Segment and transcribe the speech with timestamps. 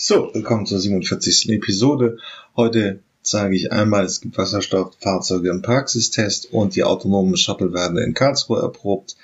[0.00, 1.48] So, willkommen zur 47.
[1.48, 2.18] Episode.
[2.54, 8.14] Heute zeige ich einmal, es gibt Wasserstofffahrzeuge im Praxistest und die autonomen Shuttle werden in
[8.14, 9.16] Karlsruhe erprobt.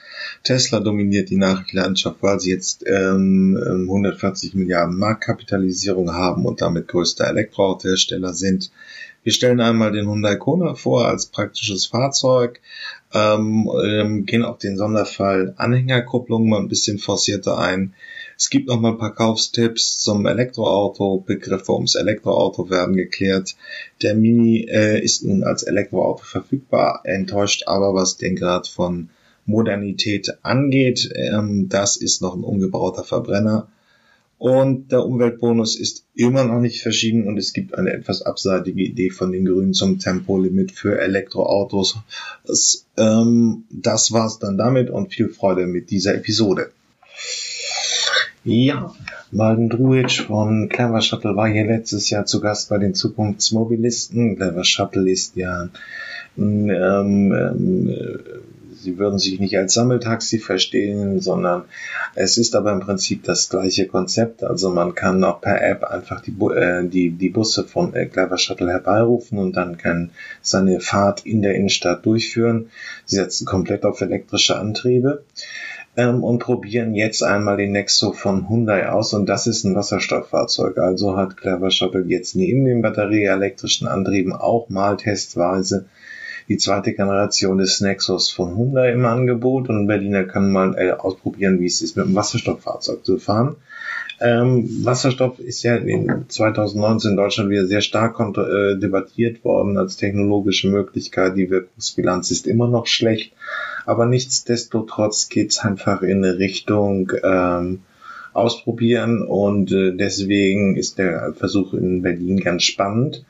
[0.42, 7.28] Tesla dominiert die Nachrichtenlandschaft, weil sie jetzt ähm, 140 Milliarden Marktkapitalisierung haben und damit größter
[7.28, 8.72] Elektroautohersteller sind.
[9.22, 12.60] Wir stellen einmal den Hyundai Kona vor als praktisches Fahrzeug,
[13.12, 17.94] ähm, ähm, gehen auf den Sonderfall Anhängerkupplung mal ein bisschen forcierter ein.
[18.36, 21.22] Es gibt noch mal ein paar Kaufstipps zum Elektroauto.
[21.24, 23.56] Begriffe ums Elektroauto werden geklärt.
[24.02, 29.10] Der Mini äh, ist nun als Elektroauto verfügbar, enttäuscht aber, was den Grad von
[29.46, 31.10] Modernität angeht.
[31.14, 33.68] Ähm, das ist noch ein umgebauter Verbrenner.
[34.36, 39.10] Und der Umweltbonus ist immer noch nicht verschieden und es gibt eine etwas abseitige Idee
[39.10, 41.98] von den Grünen zum Tempolimit für Elektroautos.
[42.44, 46.72] Das, ähm, das war's dann damit und viel Freude mit dieser Episode.
[48.44, 48.94] Ja,
[49.30, 54.36] Malden Druic von Clever Shuttle war hier letztes Jahr zu Gast bei den Zukunftsmobilisten.
[54.36, 55.70] Clever Shuttle ist ja
[56.36, 57.94] ähm, ähm,
[58.84, 61.64] Sie würden sich nicht als Sammeltaxi verstehen, sondern
[62.14, 64.44] es ist aber im Prinzip das gleiche Konzept.
[64.44, 68.36] Also man kann auch per App einfach die, äh, die, die Busse von äh, Clever
[68.36, 70.10] Shuttle herbeirufen und dann kann
[70.42, 72.68] seine Fahrt in der Innenstadt durchführen.
[73.06, 75.24] Sie setzen komplett auf elektrische Antriebe
[75.96, 80.78] ähm, und probieren jetzt einmal den Nexo von Hyundai aus und das ist ein Wasserstofffahrzeug.
[80.78, 85.86] Also hat Clever Shuttle jetzt neben den batterieelektrischen Antrieben auch mal testweise
[86.48, 91.60] die zweite Generation des Nexus von Hyundai im Angebot und Berliner kann mal äh, ausprobieren,
[91.60, 93.56] wie es ist, mit einem Wasserstofffahrzeug zu fahren.
[94.24, 99.98] Ähm, Wasserstoff ist ja in 2019 in Deutschland wieder sehr stark äh, debattiert worden als
[99.98, 101.36] technologische Möglichkeit.
[101.36, 103.34] Die Wirkungsbilanz ist immer noch schlecht,
[103.84, 107.80] aber nichtsdestotrotz geht es einfach in eine Richtung ähm,
[108.32, 113.26] ausprobieren und äh, deswegen ist der Versuch in Berlin ganz spannend.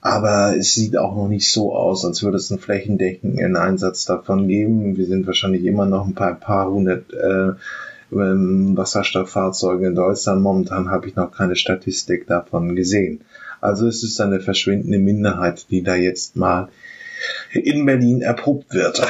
[0.00, 4.46] Aber es sieht auch noch nicht so aus, als würde es einen flächendeckenden Einsatz davon
[4.46, 4.96] geben.
[4.96, 7.54] Wir sind wahrscheinlich immer noch ein paar, paar hundert äh,
[8.10, 10.42] Wasserstofffahrzeuge in Deutschland.
[10.42, 13.20] Momentan habe ich noch keine Statistik davon gesehen.
[13.60, 16.68] Also es ist eine verschwindende Minderheit, die da jetzt mal
[17.52, 19.06] in Berlin erprobt wird.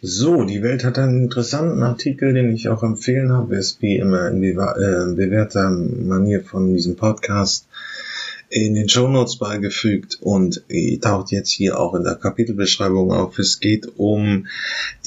[0.00, 3.54] So, die Welt hat einen interessanten Artikel, den ich auch empfehlen habe.
[3.54, 7.68] Ist wie immer in äh, bewährter Manier von diesem Podcast
[8.52, 10.62] in den Shownotes beigefügt und
[11.00, 13.38] taucht jetzt hier auch in der Kapitelbeschreibung auf.
[13.38, 14.46] Es geht um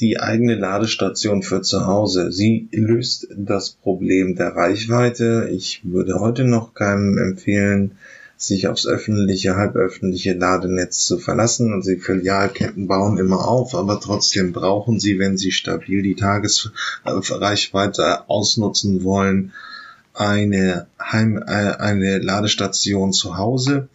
[0.00, 2.32] die eigene Ladestation für zu Hause.
[2.32, 5.48] Sie löst das Problem der Reichweite.
[5.52, 7.92] Ich würde heute noch keinem empfehlen,
[8.36, 11.72] sich aufs öffentliche, halböffentliche Ladenetz zu verlassen.
[11.72, 18.28] Und die Filialketten bauen immer auf, aber trotzdem brauchen sie, wenn sie stabil die Tagesreichweite
[18.28, 19.52] ausnutzen wollen,
[20.16, 23.88] eine Heim, äh, eine Ladestation zu Hause.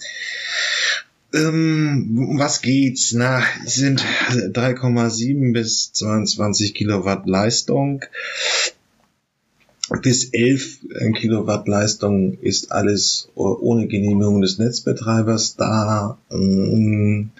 [1.33, 3.13] Ähm, was geht's?
[3.13, 8.03] Na, sind 3,7 bis 22 Kilowatt Leistung.
[10.01, 10.79] Bis 11
[11.15, 16.17] Kilowatt Leistung ist alles ohne Genehmigung des Netzbetreibers da.
[16.31, 17.31] Ähm,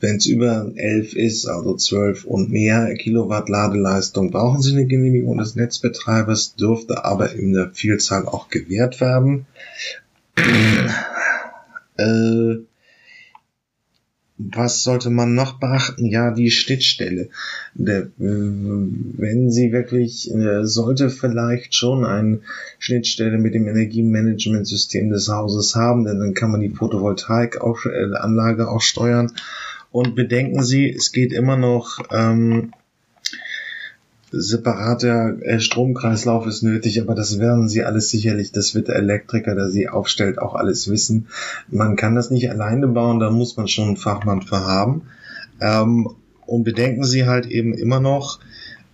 [0.00, 5.38] wenn es über 11 ist, also 12 und mehr Kilowatt Ladeleistung, brauchen Sie eine Genehmigung
[5.38, 9.46] des Netzbetreibers, dürfte aber in der Vielzahl auch gewährt werden.
[11.96, 12.56] äh,
[14.38, 16.04] was sollte man noch beachten?
[16.04, 17.30] Ja, die Schnittstelle.
[17.74, 22.40] Der, wenn Sie wirklich, äh, sollte vielleicht schon eine
[22.78, 28.82] Schnittstelle mit dem Energiemanagementsystem des Hauses haben, denn dann kann man die Photovoltaikanlage äh, auch
[28.82, 29.32] steuern
[29.96, 32.72] und bedenken Sie, es geht immer noch ähm,
[34.30, 39.54] separater äh, Stromkreislauf ist nötig, aber das werden Sie alles sicherlich, das wird der Elektriker,
[39.54, 41.28] der Sie aufstellt, auch alles wissen.
[41.68, 45.04] Man kann das nicht alleine bauen, da muss man schon einen Fachmann für haben.
[45.62, 46.10] Ähm,
[46.44, 48.38] und bedenken Sie halt eben immer noch,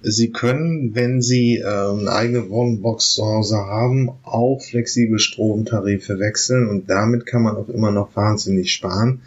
[0.02, 6.68] Sie können, wenn Sie äh, eine eigene Wohnbox zu Hause haben, auch flexible Stromtarife wechseln
[6.68, 9.20] und damit kann man auch immer noch wahnsinnig sparen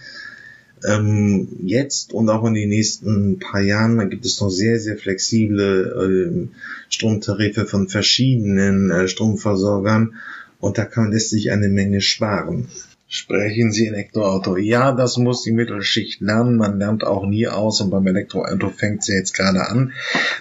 [0.88, 6.50] ähm, jetzt und auch in den nächsten paar Jahren, gibt es noch sehr, sehr flexible
[6.50, 6.58] äh,
[6.90, 10.16] Stromtarife von verschiedenen äh, Stromversorgern
[10.60, 12.68] und da kann lässt sich eine Menge sparen.
[13.08, 14.58] Sprechen Sie Elektroauto?
[14.58, 16.58] Ja, das muss die Mittelschicht lernen.
[16.58, 19.94] Man lernt auch nie aus und beim Elektroauto fängt sie jetzt gerade an.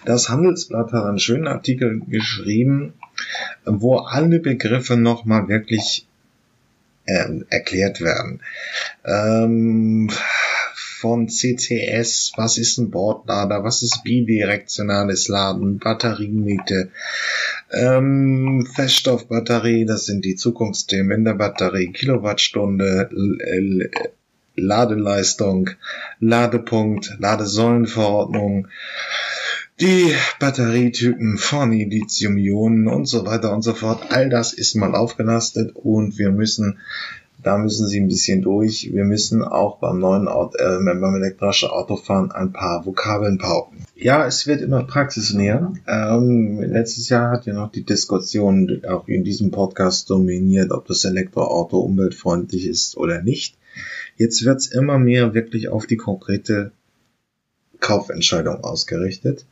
[0.07, 2.95] Das Handelsblatt hat einen schönen Artikel geschrieben,
[3.67, 6.07] wo alle Begriffe nochmal wirklich
[7.07, 8.43] äh, erklärt werden.
[9.05, 10.11] Ähm,
[11.05, 16.91] von CCS, was ist ein Bordlader, was ist bidirektionales Laden, Batteriemiete,
[17.73, 23.11] ähm, Feststoffbatterie, das sind die Zukunftsthemen in der Batterie, Kilowattstunde,
[24.57, 25.71] Ladeleistung,
[26.21, 28.69] Ladepunkt, Ladesäulenverordnung,
[29.81, 34.07] die Batterietypen von Lithium-Ionen und so weiter und so fort.
[34.11, 36.79] All das ist mal aufgelastet und wir müssen,
[37.43, 38.91] da müssen Sie ein bisschen durch.
[38.93, 43.85] Wir müssen auch beim neuen Auto, äh, beim elektrischen Autofahren ein paar Vokabeln pauken.
[43.97, 45.73] Ja, es wird immer praxisnäher.
[45.89, 51.05] Ähm, letztes Jahr hat ja noch die Diskussion auch in diesem Podcast dominiert, ob das
[51.05, 53.57] Elektroauto umweltfreundlich ist oder nicht.
[54.17, 56.71] Jetzt wird's immer mehr wirklich auf die konkrete
[57.81, 59.47] Kaufentscheidung ausgerichtet.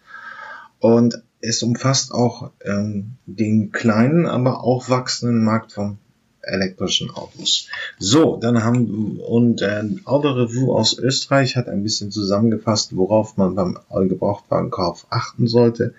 [0.82, 5.98] Und es umfasst auch ähm, den kleinen, aber auch wachsenden Markt von
[6.42, 7.68] elektrischen Autos.
[8.00, 13.78] So, dann haben und äh, Autorevue aus Österreich hat ein bisschen zusammengefasst, worauf man beim
[14.08, 15.94] Gebrauchtwagenkauf achten sollte.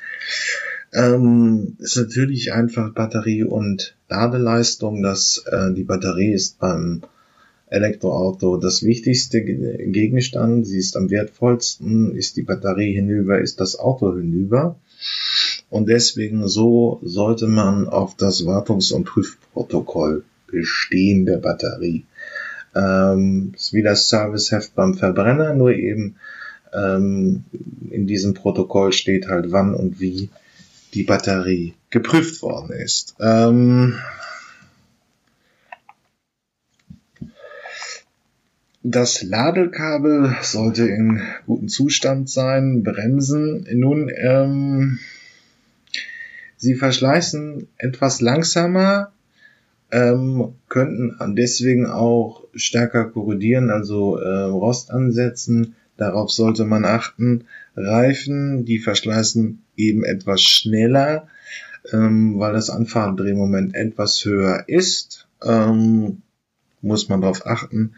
[0.91, 5.01] Ähm, ist natürlich einfach Batterie und Ladeleistung.
[5.01, 7.03] dass äh, die Batterie ist beim
[7.73, 10.67] Elektroauto das wichtigste Gegenstand.
[10.67, 12.15] Sie ist am wertvollsten.
[12.15, 14.75] Ist die Batterie hinüber, ist das Auto hinüber.
[15.69, 22.05] Und deswegen so sollte man auf das Wartungs- und Prüfprotokoll bestehen der Batterie.
[22.75, 26.15] Ähm, ist wie das Serviceheft beim Verbrenner, nur eben
[26.73, 27.43] ähm,
[27.89, 30.29] in diesem Protokoll steht halt wann und wie
[30.93, 33.15] die Batterie geprüft worden ist.
[33.19, 33.95] Ähm,
[38.85, 42.83] Das Ladekabel sollte in gutem Zustand sein.
[42.83, 43.65] Bremsen.
[43.71, 44.99] Nun, ähm,
[46.57, 49.13] sie verschleißen etwas langsamer,
[49.89, 55.75] ähm, könnten deswegen auch stärker korrodieren, also äh, Rost ansetzen.
[55.95, 57.45] Darauf sollte man achten.
[57.77, 61.29] Reifen, die verschleißen eben etwas schneller,
[61.93, 65.25] ähm, weil das Anfahrdrehmoment etwas höher ist.
[65.41, 66.21] Ähm,
[66.81, 67.93] muss man darauf achten.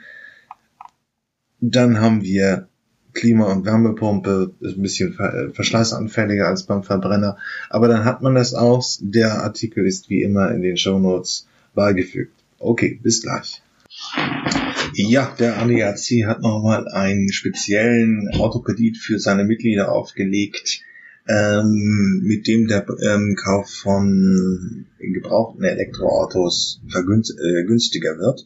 [1.72, 2.68] Dann haben wir
[3.14, 7.38] Klima- und Wärmepumpe, ist ein bisschen äh, verschleißanfälliger als beim Verbrenner.
[7.70, 8.84] Aber dann hat man das auch.
[9.00, 12.34] Der Artikel ist wie immer in den Show Notes beigefügt.
[12.60, 13.64] Okay, bis gleich.
[14.94, 20.82] Ja, der ADAC hat nochmal einen speziellen Autokredit für seine Mitglieder aufgelegt,
[21.28, 28.46] ähm, mit dem der ähm, Kauf von gebrauchten Elektroautos vergünstiger äh, wird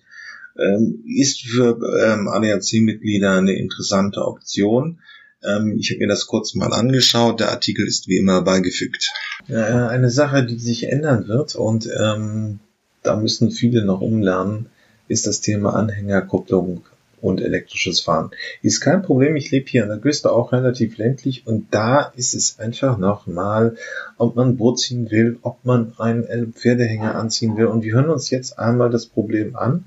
[0.57, 4.99] ähm, ist für ähm, ADAC-Mitglieder eine interessante Option.
[5.43, 7.39] Ähm, ich habe mir das kurz mal angeschaut.
[7.39, 9.11] Der Artikel ist wie immer beigefügt.
[9.47, 12.59] Ja, eine Sache, die sich ändern wird und ähm,
[13.03, 14.67] da müssen viele noch umlernen,
[15.07, 16.83] ist das Thema Anhängerkupplung
[17.21, 18.31] und elektrisches Fahren.
[18.61, 22.33] Ist kein Problem, ich lebe hier an der Küste auch relativ ländlich und da ist
[22.33, 23.75] es einfach nochmal,
[24.17, 28.09] ob man ein Boot ziehen will, ob man einen Pferdehänger anziehen will und wir hören
[28.09, 29.85] uns jetzt einmal das Problem an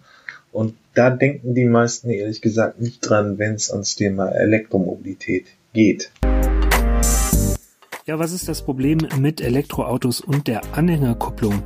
[0.52, 6.12] und da denken die meisten ehrlich gesagt nicht dran, wenn es ans Thema Elektromobilität geht.
[8.04, 11.62] Ja, was ist das Problem mit Elektroautos und der Anhängerkupplung?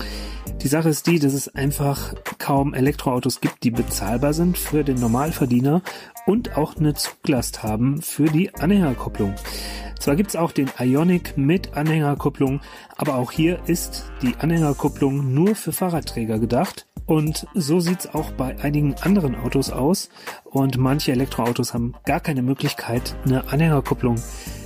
[0.63, 5.01] Die Sache ist die, dass es einfach kaum Elektroautos gibt, die bezahlbar sind für den
[5.01, 5.83] Normalverdiener
[6.27, 9.35] und auch eine Zuglast haben für die Anhängerkupplung.
[9.99, 12.61] Zwar gibt's auch den Ionic mit Anhängerkupplung,
[12.97, 16.87] aber auch hier ist die Anhängerkupplung nur für Fahrradträger gedacht.
[17.07, 20.09] Und so sieht's auch bei einigen anderen Autos aus.
[20.45, 24.17] Und manche Elektroautos haben gar keine Möglichkeit, eine Anhängerkupplung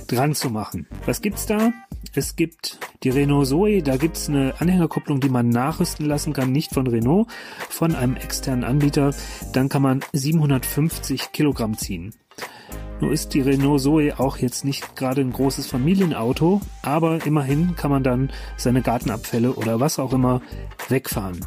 [0.07, 0.87] dran zu machen.
[1.05, 1.71] Was gibt's da?
[2.13, 6.73] Es gibt die Renault Zoe, da gibt's eine Anhängerkupplung, die man nachrüsten lassen kann, nicht
[6.73, 7.27] von Renault,
[7.69, 9.13] von einem externen Anbieter.
[9.53, 12.13] Dann kann man 750 Kilogramm ziehen.
[12.99, 17.91] Nur ist die Renault Zoe auch jetzt nicht gerade ein großes Familienauto, aber immerhin kann
[17.91, 20.41] man dann seine Gartenabfälle oder was auch immer
[20.89, 21.45] wegfahren.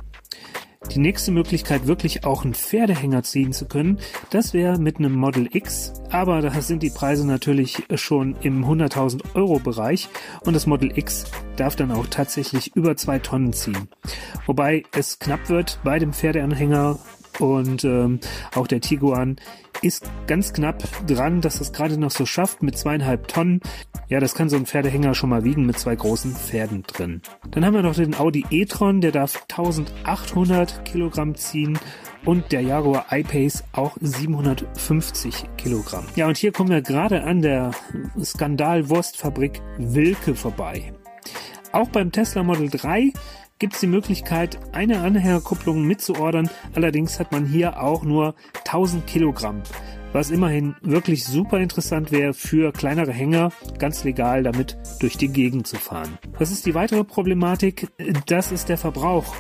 [0.90, 3.98] Die nächste Möglichkeit, wirklich auch einen Pferdehänger ziehen zu können,
[4.30, 9.34] das wäre mit einem Model X, aber da sind die Preise natürlich schon im 100.000
[9.34, 10.08] Euro Bereich
[10.44, 11.24] und das Model X
[11.56, 13.88] darf dann auch tatsächlich über zwei Tonnen ziehen.
[14.46, 16.98] Wobei es knapp wird bei dem Pferdeanhänger
[17.40, 18.20] und ähm,
[18.54, 19.36] auch der Tiguan
[19.82, 23.60] ist ganz knapp dran, dass es gerade noch so schafft mit zweieinhalb Tonnen.
[24.08, 27.22] Ja, das kann so ein Pferdehänger schon mal wiegen mit zwei großen Pferden drin.
[27.50, 31.78] Dann haben wir noch den Audi e-tron, der darf 1800 Kilogramm ziehen
[32.24, 36.06] und der Jaguar I-Pace auch 750 Kilogramm.
[36.16, 37.72] Ja, und hier kommen wir gerade an der
[38.22, 40.92] Skandalwurstfabrik Wilke vorbei.
[41.72, 43.12] Auch beim Tesla Model 3
[43.58, 46.50] gibt es die Möglichkeit, eine Anhängerkupplung mitzuordern.
[46.74, 48.34] Allerdings hat man hier auch nur
[48.66, 49.62] 1000 Kilogramm,
[50.12, 55.66] was immerhin wirklich super interessant wäre für kleinere Hänger, ganz legal damit durch die Gegend
[55.66, 56.18] zu fahren.
[56.38, 57.88] Was ist die weitere Problematik?
[58.26, 59.34] Das ist der Verbrauch.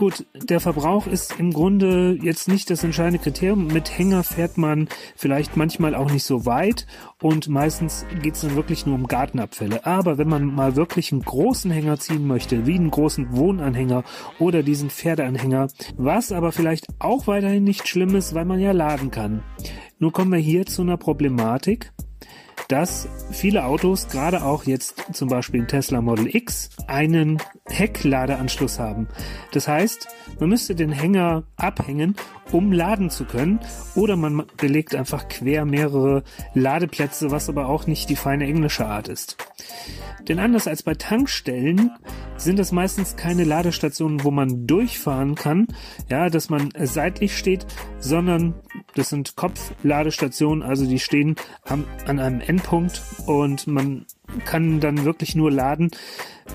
[0.00, 3.66] Gut, der Verbrauch ist im Grunde jetzt nicht das entscheidende Kriterium.
[3.66, 6.86] Mit Hänger fährt man vielleicht manchmal auch nicht so weit
[7.20, 9.84] und meistens geht es dann wirklich nur um Gartenabfälle.
[9.84, 14.02] Aber wenn man mal wirklich einen großen Hänger ziehen möchte, wie einen großen Wohnanhänger
[14.38, 19.10] oder diesen Pferdeanhänger, was aber vielleicht auch weiterhin nicht schlimm ist, weil man ja laden
[19.10, 19.42] kann.
[19.98, 21.92] Nur kommen wir hier zu einer Problematik
[22.68, 29.08] dass viele Autos, gerade auch jetzt zum Beispiel ein Tesla Model X, einen Heckladeanschluss haben.
[29.52, 32.16] Das heißt, man müsste den Hänger abhängen,
[32.52, 33.60] um laden zu können,
[33.94, 36.22] oder man belegt einfach quer mehrere
[36.54, 39.36] Ladeplätze, was aber auch nicht die feine englische Art ist.
[40.28, 41.90] Denn anders als bei Tankstellen
[42.36, 45.66] sind das meistens keine Ladestationen, wo man durchfahren kann,
[46.08, 47.66] ja, dass man seitlich steht,
[47.98, 48.54] sondern
[48.94, 54.06] das sind Kopfladestationen, also die stehen am, an einem Endpunkt und man
[54.44, 55.90] kann dann wirklich nur laden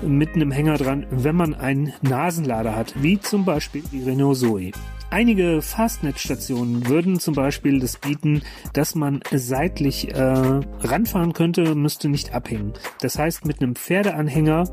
[0.02, 4.72] mit einem Hänger dran, wenn man einen Nasenlader hat, wie zum Beispiel die Renault Zoe.
[5.10, 12.34] Einige Fastnet-Stationen würden zum Beispiel das bieten, dass man seitlich äh, ranfahren könnte, müsste nicht
[12.34, 12.72] abhängen.
[13.00, 14.64] Das heißt, mit einem Pferdeanhänger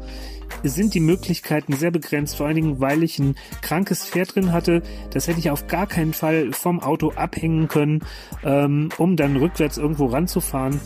[0.64, 4.82] sind die Möglichkeiten sehr begrenzt, vor allen Dingen, weil ich ein krankes Pferd drin hatte.
[5.12, 8.02] Das hätte ich auf gar keinen Fall vom Auto abhängen können,
[8.44, 10.80] ähm, um dann rückwärts irgendwo ranzufahren.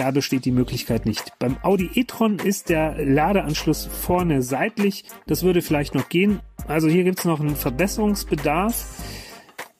[0.00, 1.38] Da besteht die Möglichkeit nicht.
[1.38, 5.04] Beim Audi e-tron ist der Ladeanschluss vorne seitlich.
[5.26, 6.40] Das würde vielleicht noch gehen.
[6.66, 8.86] Also hier gibt es noch einen Verbesserungsbedarf.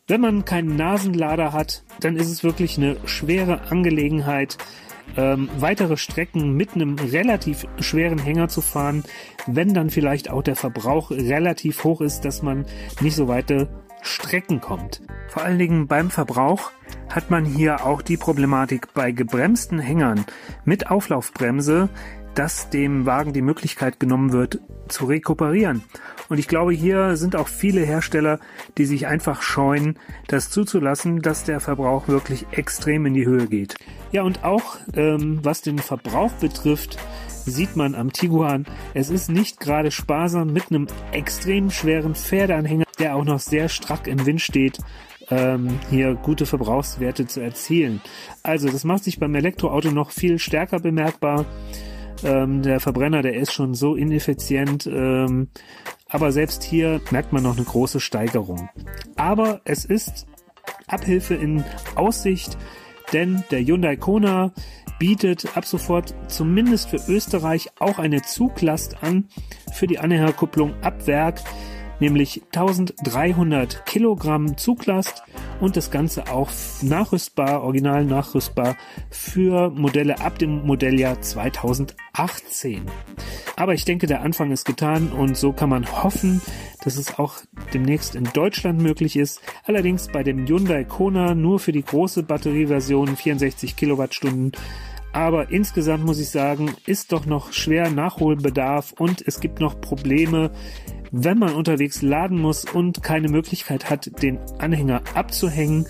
[0.09, 4.59] Wenn man keinen Nasenlader hat, dann ist es wirklich eine schwere Angelegenheit,
[5.17, 9.05] ähm, weitere Strecken mit einem relativ schweren Hänger zu fahren,
[9.47, 12.67] wenn dann vielleicht auch der Verbrauch relativ hoch ist, dass man
[13.01, 13.71] nicht so weite
[14.03, 15.01] Strecken kommt.
[15.29, 16.71] Vor allen Dingen beim Verbrauch
[17.09, 20.25] hat man hier auch die Problematik bei gebremsten Hängern
[20.65, 21.89] mit Auflaufbremse,
[22.35, 25.83] dass dem Wagen die Möglichkeit genommen wird, zu rekuperieren.
[26.29, 28.39] Und ich glaube, hier sind auch viele Hersteller,
[28.79, 33.77] die sich einfach scheuen, das zuzulassen, dass der Verbrauch wirklich extrem in die Höhe geht.
[34.13, 36.99] Ja, und auch ähm, was den Verbrauch betrifft,
[37.47, 43.17] sieht man am Tiguan, es ist nicht gerade sparsam mit einem extrem schweren Pferdeanhänger, der
[43.17, 44.79] auch noch sehr strack im Wind steht,
[45.31, 48.01] ähm, hier gute Verbrauchswerte zu erzielen.
[48.43, 51.47] Also das macht sich beim Elektroauto noch viel stärker bemerkbar.
[52.23, 55.49] Ähm, der Verbrenner, der ist schon so ineffizient, ähm,
[56.09, 58.69] aber selbst hier merkt man noch eine große Steigerung.
[59.17, 60.27] Aber es ist
[60.87, 61.65] Abhilfe in
[61.95, 62.59] Aussicht,
[63.13, 64.53] denn der Hyundai Kona
[64.99, 69.29] bietet ab sofort zumindest für Österreich auch eine Zuglast an
[69.73, 71.41] für die Anhängerkupplung ab Werk
[72.01, 75.23] nämlich 1300 Kilogramm Zuglast
[75.61, 76.51] und das Ganze auch
[76.83, 78.77] nachrüstbar, original nachrüstbar
[79.11, 82.83] für Modelle ab dem Modelljahr 2018.
[83.57, 86.41] Aber ich denke, der Anfang ist getan und so kann man hoffen,
[86.83, 87.35] dass es auch
[87.75, 89.41] demnächst in Deutschland möglich ist.
[89.65, 94.53] Allerdings bei dem Hyundai Kona nur für die große Batterieversion 64 Kilowattstunden
[95.13, 100.53] aber insgesamt muss ich sagen, ist doch noch schwer Nachholbedarf und es gibt noch Probleme
[101.13, 105.87] wenn man unterwegs laden muss und keine Möglichkeit hat, den Anhänger abzuhängen,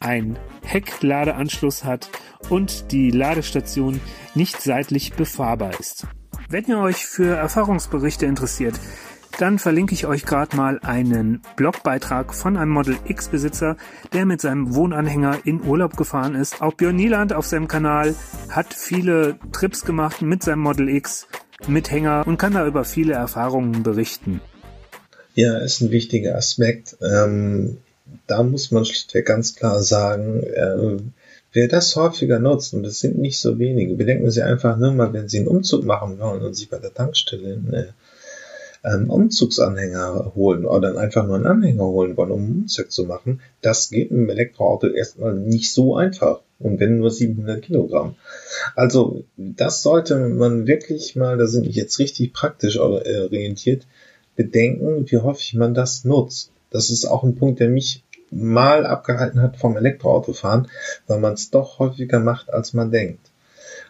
[0.00, 2.10] ein Heckladeanschluss hat
[2.48, 4.00] und die Ladestation
[4.34, 6.06] nicht seitlich befahrbar ist.
[6.48, 8.78] Wenn ihr euch für Erfahrungsberichte interessiert,
[9.38, 13.76] dann verlinke ich euch gerade mal einen Blogbeitrag von einem Model X Besitzer,
[14.12, 16.62] der mit seinem Wohnanhänger in Urlaub gefahren ist.
[16.62, 18.14] Auch Björn Nieland auf seinem Kanal
[18.48, 21.28] hat viele Trips gemacht mit seinem Model X
[21.66, 24.40] mit Hänger und kann da über viele Erfahrungen berichten.
[25.34, 26.96] Ja, ist ein wichtiger Aspekt.
[27.02, 27.78] Ähm,
[28.26, 30.96] da muss man schlichtweg ganz klar sagen, äh,
[31.52, 35.12] wer das häufiger nutzt, und es sind nicht so wenige, bedenken Sie einfach nur mal,
[35.12, 37.94] wenn Sie einen Umzug machen wollen und sich bei der Tankstelle einen
[38.84, 43.40] ähm, Umzugsanhänger holen oder einfach nur einen Anhänger holen wollen, um einen Umzug zu machen,
[43.60, 46.40] das geht im Elektroauto erstmal nicht so einfach.
[46.58, 48.16] Und wenn nur 700 Kilogramm.
[48.74, 53.86] Also das sollte man wirklich mal, da sind ich jetzt richtig praktisch orientiert,
[54.36, 56.50] bedenken, wie häufig man das nutzt.
[56.70, 60.68] Das ist auch ein Punkt, der mich mal abgehalten hat vom Elektroautofahren,
[61.06, 63.30] weil man es doch häufiger macht, als man denkt.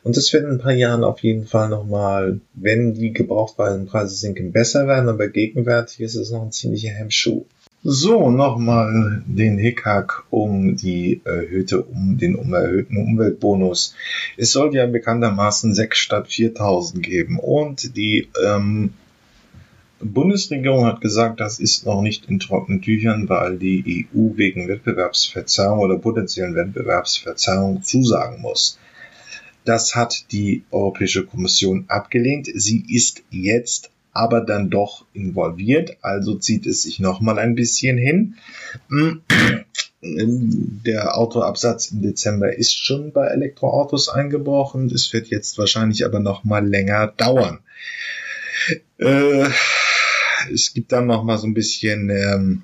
[0.02, 4.52] Und das wird in ein paar Jahren auf jeden Fall nochmal, wenn die Gebrauchtwagenpreise sinken,
[4.52, 7.44] besser werden, aber gegenwärtig ist es noch ein ziemlicher Hemmschuh.
[7.88, 13.94] So, nochmal den Hickhack um die erhöhte, um den um erhöhten Umweltbonus.
[14.36, 18.94] Es soll ja bekanntermaßen 6 statt 4000 geben und die ähm,
[20.00, 25.78] Bundesregierung hat gesagt, das ist noch nicht in trockenen Tüchern, weil die EU wegen Wettbewerbsverzerrung
[25.78, 28.80] oder potenziellen Wettbewerbsverzerrung zusagen muss.
[29.64, 32.48] Das hat die Europäische Kommission abgelehnt.
[32.52, 37.98] Sie ist jetzt aber dann doch involviert, also zieht es sich noch mal ein bisschen
[37.98, 38.34] hin.
[40.02, 44.90] Der Autoabsatz im Dezember ist schon bei Elektroautos eingebrochen.
[44.90, 47.60] Es wird jetzt wahrscheinlich aber noch mal länger dauern.
[48.98, 49.48] Äh,
[50.52, 52.62] es gibt dann noch mal so ein bisschen ähm,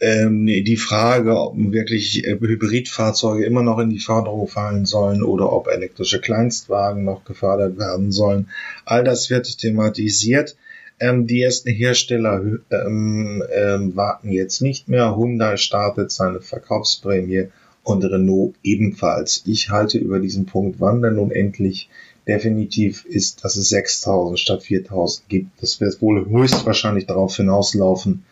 [0.00, 5.52] ähm, die Frage, ob wirklich äh, Hybridfahrzeuge immer noch in die Förderung fallen sollen oder
[5.52, 8.48] ob elektrische Kleinstwagen noch gefördert werden sollen.
[8.84, 10.56] All das wird thematisiert.
[11.00, 15.16] Ähm, die ersten Hersteller ähm, ähm, warten jetzt nicht mehr.
[15.16, 17.48] Hyundai startet seine Verkaufsprämie
[17.82, 19.42] und Renault ebenfalls.
[19.46, 21.88] Ich halte über diesen Punkt, wann denn nun endlich
[22.26, 25.62] definitiv ist, dass es 6000 statt 4000 gibt.
[25.62, 28.24] Das wird wohl höchstwahrscheinlich darauf hinauslaufen,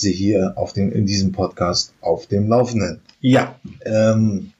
[0.00, 3.00] sie hier auf dem, in diesem Podcast auf dem Laufenden.
[3.20, 4.52] Ja, ähm,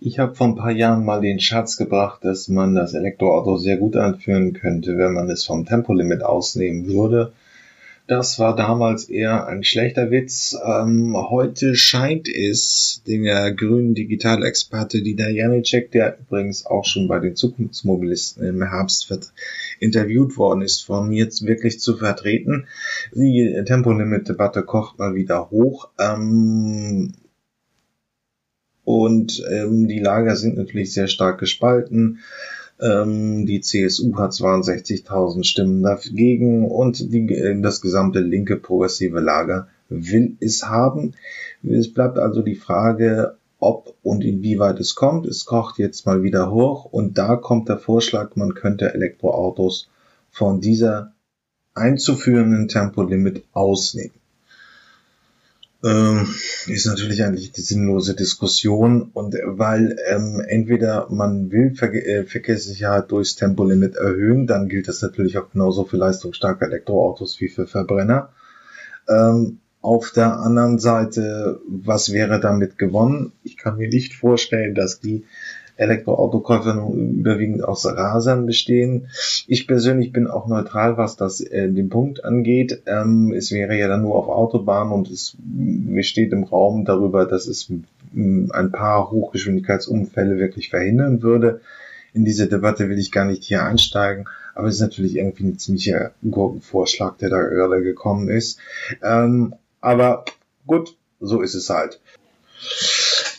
[0.00, 3.76] ich habe vor ein paar Jahren mal den Schatz gebracht, dass man das Elektroauto sehr
[3.76, 7.32] gut anführen könnte, wenn man es vom Tempolimit ausnehmen würde.
[8.10, 10.56] Das war damals eher ein schlechter Witz.
[10.66, 17.36] Ähm, heute scheint es der grünen Digitalexperte Dina Janicek, der übrigens auch schon bei den
[17.36, 19.06] Zukunftsmobilisten im Herbst
[19.80, 22.66] interviewt worden ist, von mir jetzt wirklich zu vertreten.
[23.12, 25.88] Die Tempolimit-Debatte kocht mal wieder hoch.
[25.98, 27.14] Ähm,
[28.84, 32.20] und ähm, die Lager sind natürlich sehr stark gespalten.
[32.80, 39.68] Ähm, die CSU hat 62.000 Stimmen dagegen und die, äh, das gesamte linke progressive Lager
[39.88, 41.14] will es haben.
[41.62, 45.26] Es bleibt also die Frage, ob und inwieweit es kommt.
[45.26, 49.88] Es kocht jetzt mal wieder hoch und da kommt der Vorschlag, man könnte Elektroautos
[50.30, 51.12] von dieser
[51.74, 54.20] einzuführenden Tempolimit ausnehmen
[55.82, 56.28] ähm,
[56.66, 63.10] ist natürlich eigentlich die sinnlose Diskussion und weil ähm, entweder man will Ver äh, Verkehrssicherheit
[63.10, 68.30] durchs Tempolimit erhöhen, dann gilt das natürlich auch genauso für leistungsstarke Elektroautos wie für Verbrenner.
[69.08, 73.32] Ähm, auf der anderen Seite, was wäre damit gewonnen?
[73.44, 75.24] Ich kann mir nicht vorstellen, dass die
[75.80, 79.08] Elektroautokäufer nun überwiegend aus Rasern bestehen.
[79.46, 82.82] Ich persönlich bin auch neutral, was das äh, den Punkt angeht.
[82.84, 87.46] Ähm, es wäre ja dann nur auf Autobahnen und es besteht im Raum darüber, dass
[87.46, 87.70] es
[88.12, 91.62] ein paar Hochgeschwindigkeitsunfälle wirklich verhindern würde.
[92.12, 95.58] In diese Debatte will ich gar nicht hier einsteigen, aber es ist natürlich irgendwie ein
[95.58, 98.58] ziemlicher Gurkenvorschlag, der da gerade gekommen ist.
[99.02, 100.24] Ähm, aber
[100.66, 102.00] gut, so ist es halt.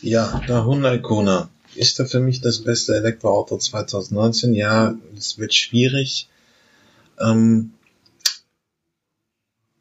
[0.02, 4.54] Ja, der Hyundai Kona ist er für mich das beste Elektroauto 2019.
[4.54, 6.28] Ja, es wird schwierig.
[7.20, 7.74] Ähm,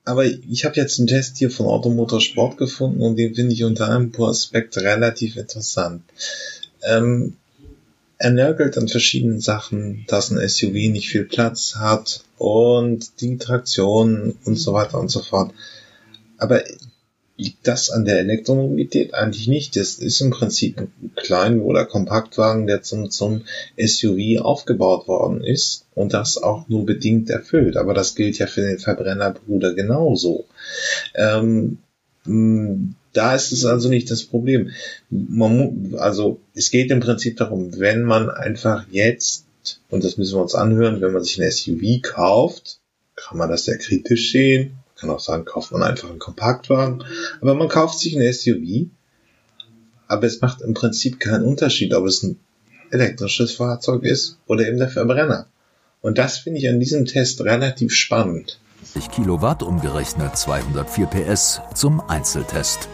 [0.05, 3.65] aber ich habe jetzt einen Test hier von Automotor Sport gefunden und den finde ich
[3.65, 6.03] unter einem Aspekt relativ interessant.
[6.83, 7.37] Ähm,
[8.19, 14.37] er nörgelt an verschiedenen Sachen, dass ein SUV nicht viel Platz hat und die Traktion
[14.45, 15.53] und so weiter und so fort.
[16.41, 16.63] Aber
[17.37, 19.15] liegt das an der Elektromobilität?
[19.15, 19.77] Eigentlich nicht.
[19.77, 23.43] Das ist im Prinzip ein Klein- oder Kompaktwagen, der zum, zum
[23.79, 27.77] SUV aufgebaut worden ist und das auch nur bedingt erfüllt.
[27.77, 30.47] Aber das gilt ja für den Verbrennerbruder genauso.
[31.15, 31.79] Ähm,
[33.13, 34.71] da ist es also nicht das Problem.
[35.09, 39.47] Man, also es geht im Prinzip darum, wenn man einfach jetzt,
[39.89, 42.79] und das müssen wir uns anhören, wenn man sich ein SUV kauft,
[43.17, 47.05] kann man das sehr kritisch sehen, kann auch sagen, kauft man einfach einen Kompaktwagen.
[47.41, 48.91] Aber man kauft sich ein SUV.
[50.07, 52.39] Aber es macht im Prinzip keinen Unterschied, ob es ein
[52.91, 55.47] elektrisches Fahrzeug ist oder eben der Verbrenner.
[56.03, 58.59] Und das finde ich an diesem Test relativ spannend.
[59.13, 62.89] Kilowatt umgerechnet 204 PS zum Einzeltest.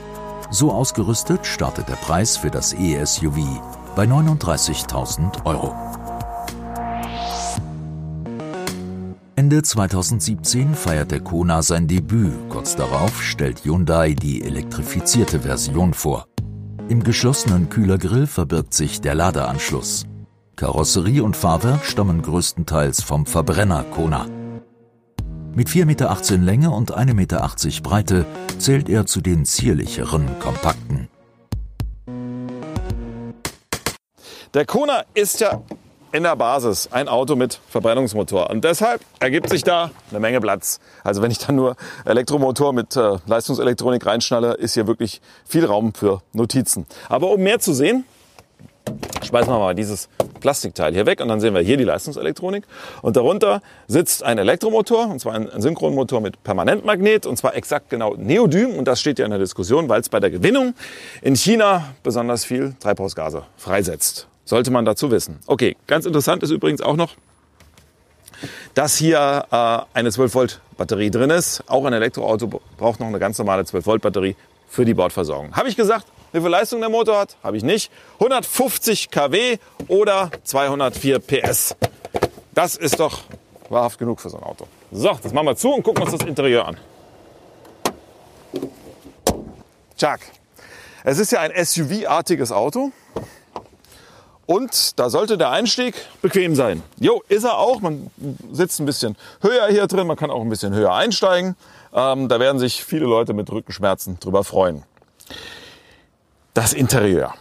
[0.51, 3.61] So ausgerüstet startet der Preis für das E-SUV
[3.97, 5.86] bei 39.000 Euro.
[9.39, 12.33] Ende 2017 feiert der Kona sein Debüt.
[12.49, 16.27] Kurz darauf stellt Hyundai die elektrifizierte Version vor.
[16.89, 20.07] Im geschlossenen Kühlergrill verbirgt sich der Ladeanschluss.
[20.57, 24.27] Karosserie und Fahrwerk stammen größtenteils vom Verbrenner Kona.
[25.55, 27.51] Mit 4,18 Meter Länge und 1,80 Meter
[27.83, 28.25] Breite
[28.57, 31.09] zählt er zu den zierlicheren Kompakten.
[34.55, 35.61] Der Kona ist ja
[36.13, 38.51] in der Basis ein Auto mit Verbrennungsmotor.
[38.51, 40.81] Und deshalb ergibt sich da eine Menge Platz.
[41.05, 45.95] Also wenn ich dann nur Elektromotor mit äh, Leistungselektronik reinschnalle, ist hier wirklich viel Raum
[45.95, 46.87] für Notizen.
[47.09, 48.05] Aber um mehr zu sehen,
[49.25, 50.09] Schmeißen wir mal dieses
[50.41, 52.65] Plastikteil hier weg und dann sehen wir hier die Leistungselektronik.
[53.03, 58.15] Und darunter sitzt ein Elektromotor, und zwar ein Synchronmotor mit Permanentmagnet, und zwar exakt genau
[58.15, 58.75] Neodym.
[58.77, 60.75] Und das steht ja in der Diskussion, weil es bei der Gewinnung
[61.23, 64.29] in China besonders viel Treibhausgase freisetzt.
[64.47, 65.41] Sollte man dazu wissen.
[65.47, 67.17] Okay, ganz interessant ist übrigens auch noch,
[68.75, 71.65] dass hier äh, eine 12 Volt Batterie drin ist.
[71.67, 74.37] Auch ein Elektroauto braucht noch eine ganz normale 12 Volt Batterie
[74.69, 75.57] für die Bordversorgung.
[75.57, 77.37] Habe ich gesagt, wie viel Leistung der Motor hat?
[77.43, 77.91] Habe ich nicht.
[78.15, 81.75] 150 kW oder 204 PS.
[82.55, 83.23] Das ist doch
[83.69, 84.69] wahrhaft genug für so ein Auto.
[84.93, 86.77] So, das machen wir zu und gucken uns das Interieur an.
[89.97, 90.21] Tschak.
[91.03, 92.93] Es ist ja ein SUV-artiges Auto.
[94.47, 96.83] Und da sollte der Einstieg bequem sein.
[97.01, 97.81] Jo, ist er auch.
[97.81, 98.11] Man
[98.53, 100.07] sitzt ein bisschen höher hier drin.
[100.07, 101.57] Man kann auch ein bisschen höher einsteigen.
[101.93, 104.85] Ähm, da werden sich viele Leute mit Rückenschmerzen drüber freuen.
[106.55, 107.35] Das Interieur.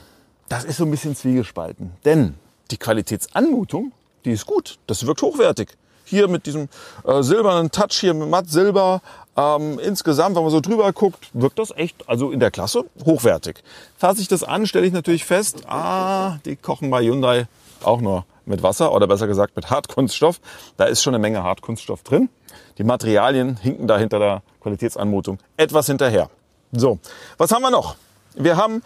[0.50, 1.92] Das ist so ein bisschen zwiegespalten.
[2.06, 2.36] Denn
[2.72, 3.92] die Qualitätsanmutung,
[4.26, 4.80] die ist gut.
[4.88, 5.70] Das wirkt hochwertig.
[6.06, 6.70] Hier mit diesem
[7.04, 9.02] äh, silbernen Touch hier mit matt Silber.
[9.36, 13.64] Ähm, insgesamt, wenn man so drüber guckt, wirkt das echt, also in der Klasse, hochwertig.
[13.98, 17.48] Fasse ich das an, stelle ich natürlich fest, ah, die kochen bei Hyundai
[17.84, 20.40] auch nur mit Wasser oder besser gesagt mit Hartkunststoff.
[20.78, 22.30] Da ist schon eine Menge Hartkunststoff drin.
[22.78, 26.30] Die Materialien hinken da hinter der Qualitätsanmutung etwas hinterher.
[26.72, 27.00] So,
[27.38, 27.96] was haben wir noch?
[28.36, 28.84] Wir haben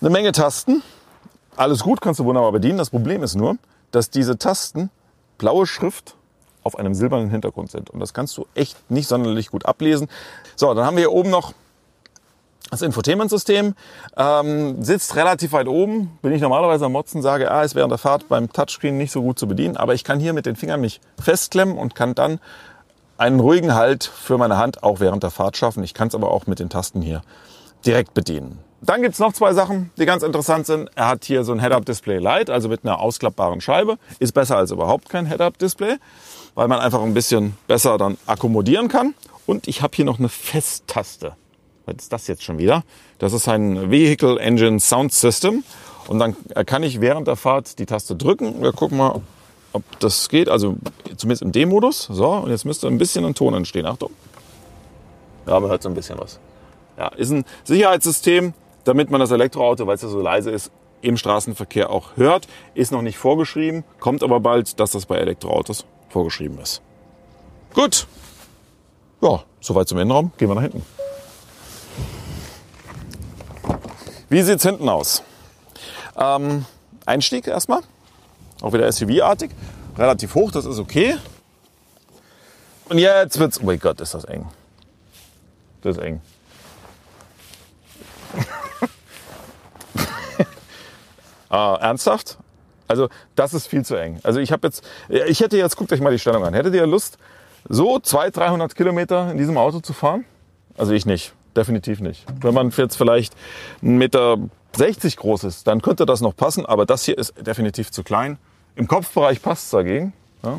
[0.00, 0.82] eine Menge Tasten.
[1.56, 2.78] Alles gut, kannst du wunderbar bedienen.
[2.78, 3.56] Das Problem ist nur,
[3.90, 4.90] dass diese Tasten
[5.38, 6.14] blaue Schrift
[6.62, 7.90] auf einem silbernen Hintergrund sind.
[7.90, 10.08] Und das kannst du echt nicht sonderlich gut ablesen.
[10.56, 11.54] So, dann haben wir hier oben noch
[12.70, 13.74] das Infotainment-System.
[14.16, 16.18] Ähm, sitzt relativ weit oben.
[16.22, 19.22] Bin ich normalerweise am Motzen, sage, ah, ist während der Fahrt beim Touchscreen nicht so
[19.22, 19.76] gut zu bedienen.
[19.76, 22.38] Aber ich kann hier mit den Fingern mich festklemmen und kann dann
[23.18, 25.82] einen ruhigen Halt für meine Hand auch während der Fahrt schaffen.
[25.82, 27.22] Ich kann es aber auch mit den Tasten hier
[27.84, 28.58] direkt bedienen.
[28.82, 30.90] Dann gibt's noch zwei Sachen, die ganz interessant sind.
[30.94, 33.98] Er hat hier so ein Head-Up-Display Lite, also mit einer ausklappbaren Scheibe.
[34.20, 35.96] Ist besser als überhaupt kein Head-Up-Display
[36.54, 39.14] weil man einfach ein bisschen besser dann akkommodieren kann.
[39.46, 41.36] Und ich habe hier noch eine Festtaste.
[41.86, 42.84] Was ist das jetzt schon wieder?
[43.18, 45.64] Das ist ein Vehicle Engine Sound System.
[46.08, 46.36] Und dann
[46.66, 48.62] kann ich während der Fahrt die Taste drücken.
[48.62, 49.20] Wir gucken mal,
[49.72, 50.48] ob das geht.
[50.48, 50.76] Also
[51.16, 52.08] zumindest im D-Modus.
[52.10, 53.86] So, und jetzt müsste ein bisschen ein Ton entstehen.
[53.86, 54.10] Achtung.
[55.46, 56.38] Ja, man hört so ein bisschen was.
[56.96, 60.70] Ja, ist ein Sicherheitssystem, damit man das Elektroauto, weil es ja so leise ist,
[61.02, 62.46] im Straßenverkehr auch hört.
[62.74, 66.82] Ist noch nicht vorgeschrieben, kommt aber bald, dass das bei Elektroautos vorgeschrieben ist.
[67.74, 68.06] Gut.
[69.22, 70.32] Ja, soweit zum Innenraum.
[70.36, 70.84] Gehen wir nach hinten.
[74.28, 75.22] Wie sieht es hinten aus?
[76.16, 76.64] Ähm,
[77.06, 77.80] Einstieg erstmal.
[78.60, 79.50] Auch wieder SUV-artig.
[79.96, 81.16] Relativ hoch, das ist okay.
[82.88, 83.60] Und jetzt wird's.
[83.60, 84.46] Oh mein Gott, ist das eng.
[85.82, 86.20] Das ist eng.
[91.50, 92.38] äh, ernsthaft?
[92.90, 94.18] Also das ist viel zu eng.
[94.24, 96.54] Also ich habe jetzt, ich hätte jetzt, guckt euch mal die Stellung an.
[96.54, 97.18] Hättet ihr Lust,
[97.68, 100.24] so 200, 300 Kilometer in diesem Auto zu fahren?
[100.76, 102.26] Also ich nicht, definitiv nicht.
[102.40, 103.34] Wenn man jetzt vielleicht
[103.82, 104.38] 1,60 Meter
[105.16, 108.38] groß ist, dann könnte das noch passen, aber das hier ist definitiv zu klein.
[108.74, 110.12] Im Kopfbereich passt es dagegen.
[110.42, 110.58] Ja.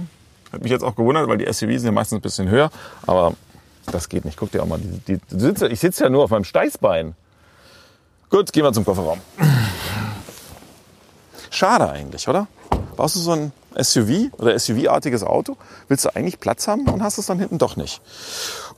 [0.53, 2.71] Hat mich jetzt auch gewundert, weil die SUVs sind ja meistens ein bisschen höher,
[3.07, 3.33] aber
[3.91, 4.37] das geht nicht.
[4.37, 7.13] Guck dir auch mal, die, die, ich sitze ja nur auf meinem Steißbein.
[8.29, 9.19] Gut, gehen wir zum Kofferraum.
[11.51, 12.47] Schade eigentlich, oder?
[12.95, 15.57] Brauchst du so ein SUV oder SUV-artiges Auto?
[15.89, 18.01] Willst du eigentlich Platz haben und hast es dann hinten doch nicht.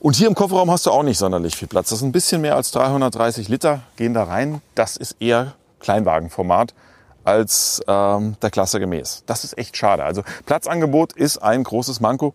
[0.00, 1.90] Und hier im Kofferraum hast du auch nicht sonderlich viel Platz.
[1.90, 4.60] Das ist ein bisschen mehr als 330 Liter gehen da rein.
[4.74, 6.74] Das ist eher Kleinwagenformat
[7.22, 9.22] als ähm, der Klasse gemäß.
[9.26, 10.04] Das ist echt schade.
[10.04, 12.34] Also Platzangebot ist ein großes Manko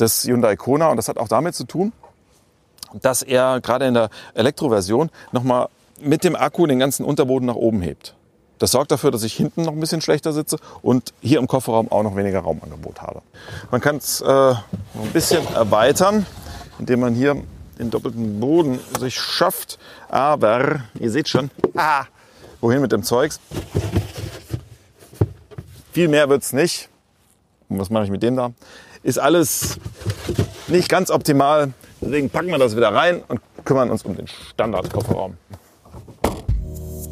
[0.00, 1.92] des Hyundai Kona und das hat auch damit zu tun,
[3.02, 5.68] dass er gerade in der Elektroversion nochmal
[6.00, 8.15] mit dem Akku den ganzen Unterboden nach oben hebt.
[8.58, 11.90] Das sorgt dafür, dass ich hinten noch ein bisschen schlechter sitze und hier im Kofferraum
[11.92, 13.22] auch noch weniger Raumangebot habe.
[13.70, 16.26] Man kann es äh, ein bisschen erweitern,
[16.78, 17.36] indem man hier
[17.78, 19.78] den doppelten Boden sich schafft.
[20.08, 22.04] Aber ihr seht schon, ah,
[22.60, 23.40] wohin mit dem Zeugs?
[25.92, 26.88] Viel mehr wird's nicht.
[27.68, 28.52] Und was mache ich mit dem da?
[29.02, 29.78] Ist alles
[30.68, 31.72] nicht ganz optimal.
[32.00, 35.36] Deswegen packen wir das wieder rein und kümmern uns um den Standardkofferraum.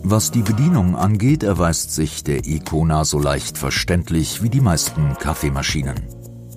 [0.07, 5.95] Was die Bedienung angeht, erweist sich der Icona so leicht verständlich wie die meisten Kaffeemaschinen.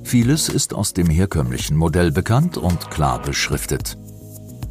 [0.04, 3.98] Vieles ist aus dem herkömmlichen Modell bekannt und klar beschriftet.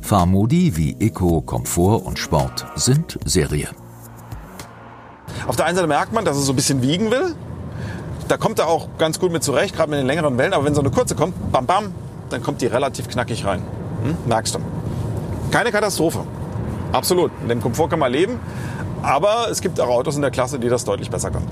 [0.02, 3.70] Fahrmodi wie Eco, Komfort und Sport sind Serie.
[5.46, 7.34] Auf der einen Seite merkt man, dass es so ein bisschen wiegen will.
[8.28, 10.52] Da kommt er auch ganz gut mit zurecht, gerade mit den längeren Wellen.
[10.52, 11.94] Aber wenn so eine kurze kommt, bam bam,
[12.28, 13.62] dann kommt die relativ knackig rein.
[14.02, 14.16] Hm?
[14.26, 14.58] Merkst du.
[15.50, 16.26] Keine Katastrophe.
[16.92, 17.30] Absolut.
[17.42, 18.38] Mit dem Komfort kann man leben.
[19.02, 21.46] Aber es gibt auch Autos in der Klasse, die das deutlich besser können.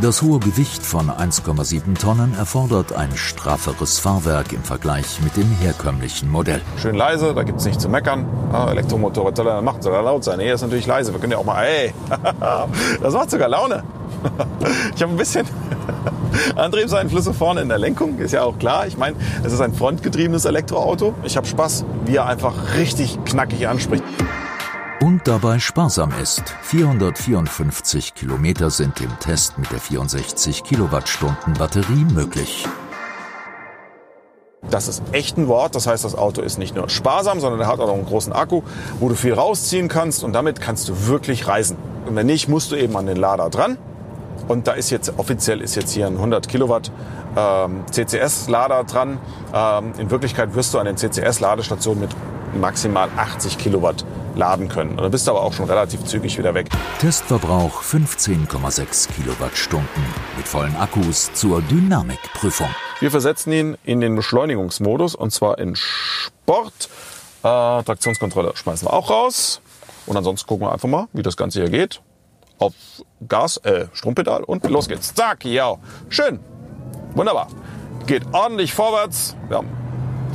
[0.00, 6.30] Das hohe Gewicht von 1,7 Tonnen erfordert ein strafferes Fahrwerk im Vergleich mit dem herkömmlichen
[6.30, 6.62] Modell.
[6.78, 8.24] Schön leise, da gibt es nichts zu meckern.
[8.50, 9.82] Ah, Elektromotor, was soll er machen?
[9.82, 10.38] Soll er laut sein?
[10.38, 11.12] Nee, er ist natürlich leise.
[11.12, 11.92] Wir können ja auch mal, ey,
[13.02, 13.82] das macht sogar Laune.
[14.94, 15.46] Ich habe ein bisschen
[16.56, 18.86] Antriebseinflüsse vorne in der Lenkung, ist ja auch klar.
[18.86, 21.14] Ich meine, es ist ein frontgetriebenes Elektroauto.
[21.24, 24.04] Ich habe Spaß, wie er einfach richtig knackig anspricht.
[25.20, 26.42] Und dabei sparsam ist.
[26.62, 32.66] 454 Kilometer sind im Test mit der 64 Kilowattstunden Batterie möglich.
[34.70, 35.74] Das ist echt ein Wort.
[35.74, 38.32] Das heißt, das Auto ist nicht nur sparsam, sondern er hat auch noch einen großen
[38.32, 38.62] Akku,
[38.98, 41.76] wo du viel rausziehen kannst und damit kannst du wirklich reisen.
[42.06, 43.76] Und wenn nicht, musst du eben an den Lader dran.
[44.48, 46.90] Und da ist jetzt offiziell ist jetzt hier ein 100 Kilowatt
[47.36, 49.18] ähm, CCS-Lader dran.
[49.52, 52.10] Ähm, in Wirklichkeit wirst du an den CCS-Ladestationen mit
[52.58, 54.90] maximal 80 Kilowatt laden können.
[54.90, 56.68] Und dann bist du aber auch schon relativ zügig wieder weg.
[57.00, 60.04] Testverbrauch 15,6 Kilowattstunden
[60.36, 62.68] mit vollen Akkus zur Dynamikprüfung.
[63.00, 66.88] Wir versetzen ihn in den Beschleunigungsmodus und zwar in Sport.
[67.42, 69.60] Äh, Traktionskontrolle schmeißen wir auch raus.
[70.06, 72.00] Und ansonsten gucken wir einfach mal, wie das Ganze hier geht.
[72.58, 72.74] Auf
[73.26, 75.14] Gas, äh, Strompedal und los geht's.
[75.14, 75.76] Zack, ja.
[76.08, 76.40] Schön.
[77.14, 77.48] Wunderbar.
[78.06, 79.36] Geht ordentlich vorwärts.
[79.48, 79.79] Wir haben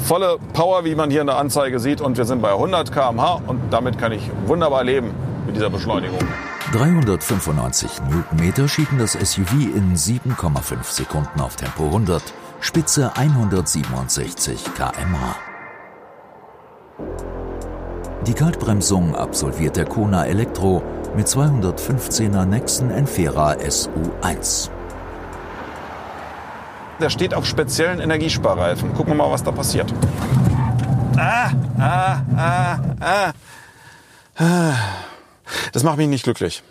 [0.04, 2.02] volle Power, wie man hier in der Anzeige sieht.
[2.02, 5.14] Und wir sind bei 100 km/h und damit kann ich wunderbar leben
[5.46, 6.20] mit dieser Beschleunigung.
[6.74, 12.22] 395 Newtonmeter schieben das SUV in 7,5 Sekunden auf Tempo 100,
[12.60, 15.36] Spitze 167 km/h.
[18.26, 20.82] Die Kaltbremsung absolviert der Kona Elektro
[21.16, 24.72] mit 215er Nexen Enfera SU1.
[27.00, 28.94] Der steht auf speziellen Energiesparreifen.
[28.94, 29.94] Gucken wir mal, was da passiert.
[31.18, 33.34] Ah, ah, ah,
[34.38, 34.74] ah.
[35.74, 36.64] Das macht mich nicht glücklich.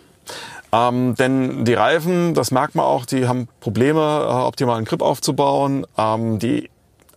[0.71, 5.85] Ähm, denn die Reifen, das merkt man auch, die haben Probleme, äh, optimalen Grip aufzubauen.
[5.97, 6.69] Ähm, die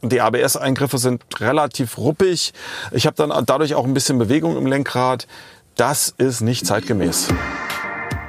[0.03, 2.53] die ABS-Eingriffe sind relativ ruppig.
[2.93, 5.27] Ich habe dann dadurch auch ein bisschen Bewegung im Lenkrad.
[5.75, 7.29] Das ist nicht zeitgemäß.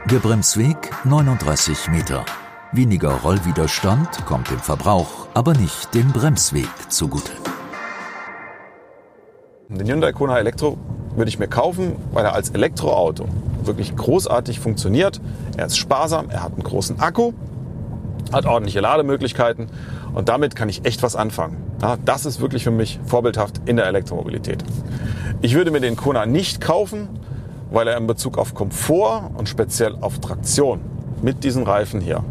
[0.05, 2.25] Der Bremsweg 39 Meter.
[2.71, 7.31] Weniger Rollwiderstand kommt dem Verbrauch, aber nicht dem Bremsweg zugute.
[9.69, 10.77] Den Hyundai Kona Elektro
[11.15, 13.27] würde ich mir kaufen, weil er als Elektroauto
[13.63, 15.19] wirklich großartig funktioniert.
[15.57, 17.33] Er ist sparsam, er hat einen großen Akku,
[18.31, 19.71] hat ordentliche Lademöglichkeiten
[20.13, 21.57] und damit kann ich echt was anfangen.
[22.05, 24.63] Das ist wirklich für mich vorbildhaft in der Elektromobilität.
[25.41, 27.09] Ich würde mir den Kona nicht kaufen,
[27.71, 30.81] weil er in Bezug auf Komfort und speziell auf Traktion
[31.23, 32.23] mit diesen Reifen hier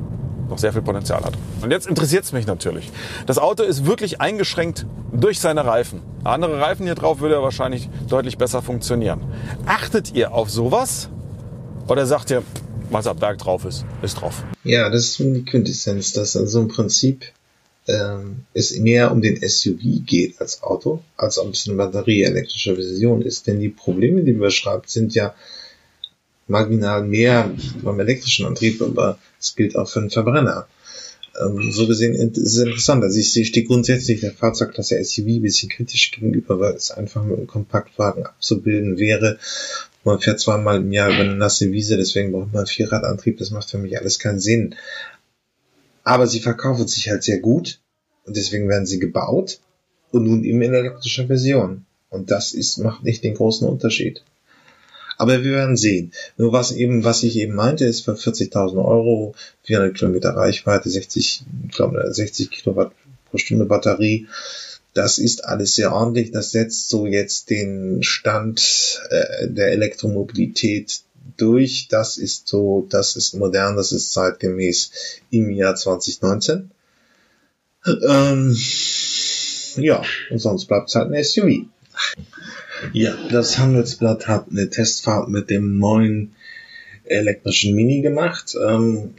[0.49, 1.35] noch sehr viel Potenzial hat.
[1.63, 2.91] Und jetzt interessiert es mich natürlich.
[3.27, 6.03] Das Auto ist wirklich eingeschränkt durch seine Reifen.
[6.25, 9.21] Andere Reifen hier drauf würde er wahrscheinlich deutlich besser funktionieren.
[9.67, 11.09] Achtet ihr auf sowas?
[11.89, 12.43] Oder sagt ihr,
[12.91, 14.45] was ab Berg drauf ist, ist drauf?
[14.65, 17.25] Ja, das ist die Quintessenz, dass also im Prinzip
[17.87, 23.23] ähm, es mehr um den SUV geht als Auto, als ob es eine batterieelektrische Version
[23.23, 23.47] ist.
[23.47, 25.35] Denn die Probleme, die beschreibt, sind ja
[26.49, 27.51] marginal mehr
[27.83, 30.67] beim elektrischen Antrieb, aber es gilt auch für einen Verbrenner.
[31.41, 33.05] Ähm, so gesehen ist es interessant.
[33.05, 37.37] Also ich stehe grundsätzlich der Fahrzeugklasse SUV ein bisschen kritisch gegenüber, weil es einfach mit
[37.37, 39.39] einem Kompaktwagen abzubilden wäre.
[40.05, 43.39] Man fährt zweimal im Jahr über eine nasse Wiese, deswegen braucht man einen Vierradantrieb.
[43.39, 44.75] Das macht für mich alles keinen Sinn.
[46.03, 47.81] Aber sie verkaufen sich halt sehr gut
[48.25, 49.61] und deswegen werden sie gebaut
[50.11, 51.85] und nun eben in elektrischer Version.
[52.11, 54.23] Und das ist, macht nicht den großen Unterschied.
[55.19, 56.13] Aber wir werden sehen.
[56.37, 61.43] Nur was eben, was ich eben meinte, ist für 40.000 Euro, 400 Kilometer Reichweite, 60,
[61.67, 62.93] ich glaube, 60 Kilowatt
[63.29, 64.29] pro Stunde Batterie.
[64.95, 66.31] Das ist alles sehr ordentlich.
[66.31, 71.01] Das setzt so jetzt den Stand äh, der Elektromobilität
[71.37, 71.89] durch.
[71.91, 74.93] Das ist so, das ist modern, das ist zeitgemäß
[75.31, 76.71] im Jahr 2019.
[77.87, 78.57] Ähm,
[79.77, 81.67] ja, und sonst bleibt es halt ein SUV.
[82.93, 86.33] Ja, das Handelsblatt hat eine Testfahrt mit dem neuen
[87.05, 88.55] elektrischen Mini gemacht.
[88.67, 89.15] Ähm,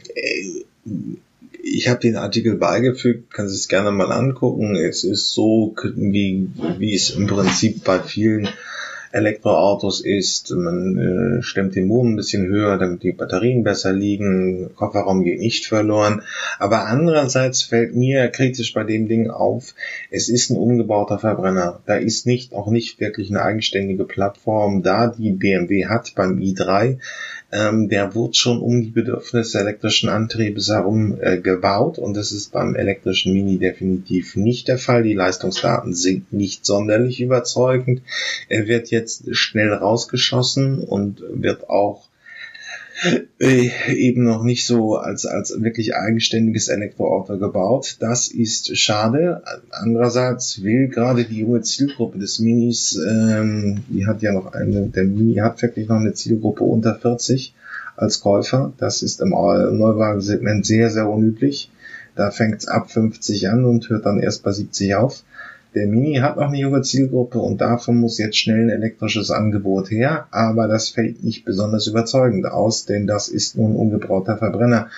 [1.62, 4.76] ich habe den Artikel beigefügt, kann sich gerne mal angucken.
[4.76, 8.48] Es ist so, wie, wie es im Prinzip bei vielen
[9.12, 14.70] Elektroautos ist, man äh, stemmt den Motor ein bisschen höher, damit die Batterien besser liegen,
[14.76, 16.22] Kofferraum geht nicht verloren.
[16.58, 19.74] Aber andererseits fällt mir kritisch bei dem Ding auf,
[20.10, 21.80] es ist ein umgebauter Verbrenner.
[21.86, 26.98] Da ist nicht, auch nicht wirklich eine eigenständige Plattform da, die BMW hat beim i3
[27.52, 32.52] ähm, der wurde schon um die Bedürfnisse elektrischen Antriebes herum äh, gebaut und das ist
[32.52, 35.02] beim elektrischen Mini definitiv nicht der Fall.
[35.02, 38.02] Die Leistungsdaten sind nicht sonderlich überzeugend.
[38.48, 42.09] Er wird jetzt schnell rausgeschossen und wird auch
[43.38, 47.96] eben noch nicht so als, als wirklich eigenständiges Elektroauto gebaut.
[48.00, 49.42] Das ist schade.
[49.70, 55.04] Andererseits will gerade die junge Zielgruppe des Minis, ähm, die hat ja noch eine, der
[55.04, 57.54] Mini hat wirklich noch eine Zielgruppe unter 40
[57.96, 58.72] als Käufer.
[58.78, 61.70] Das ist im Neuwagensegment sehr, sehr unüblich.
[62.16, 65.22] Da fängt es ab 50 an und hört dann erst bei 70 auf.
[65.74, 69.90] Der Mini hat noch eine junge Zielgruppe und davon muss jetzt schnell ein elektrisches Angebot
[69.90, 74.88] her, aber das fällt nicht besonders überzeugend aus, denn das ist nun ein ungebrauchter Verbrenner.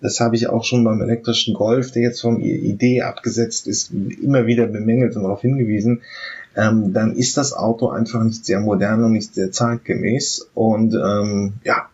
[0.00, 4.46] Das habe ich auch schon beim elektrischen Golf, der jetzt vom Idee abgesetzt ist, immer
[4.46, 6.02] wieder bemängelt und darauf hingewiesen.
[6.56, 10.50] Ähm, dann ist das Auto einfach nicht sehr modern und nicht sehr zeitgemäß.
[10.54, 11.88] Und ähm, ja,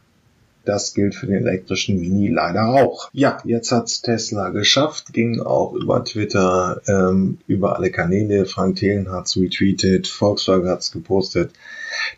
[0.64, 3.08] das gilt für den elektrischen Mini leider auch.
[3.12, 8.46] Ja, jetzt hat's Tesla geschafft, ging auch über Twitter, ähm, über alle Kanäle.
[8.46, 11.52] Frank Thelen hat's retweetet, Volkswagen hat's gepostet.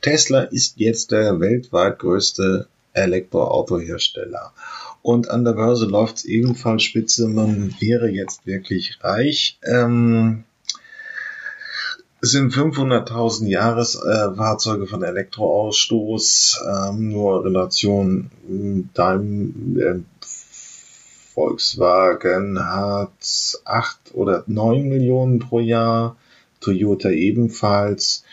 [0.01, 4.53] Tesla ist jetzt der weltweit größte Elektroautohersteller.
[5.03, 7.29] Und an der Börse läuft's ebenfalls spitze.
[7.29, 9.59] Man wäre jetzt wirklich reich.
[9.63, 10.43] Ähm,
[12.21, 18.31] sind 500.000 Jahresfahrzeuge äh, von Elektroausstoß, ähm, nur Relation,
[18.95, 20.27] dein äh,
[21.35, 26.17] Volkswagen hat 8 oder 9 Millionen pro Jahr,
[26.61, 28.25] Toyota ebenfalls.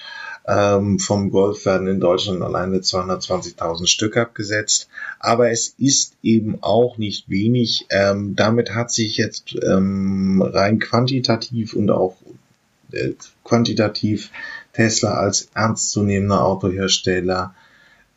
[0.46, 4.90] Ähm, vom Golf werden in Deutschland alleine 220.000 Stück abgesetzt.
[5.20, 7.86] Aber es ist eben auch nicht wenig.
[7.90, 12.16] Ähm, damit hat sich jetzt ähm, rein quantitativ und auch
[13.44, 14.32] quantitativ
[14.74, 17.54] Tesla als ernstzunehmender Autohersteller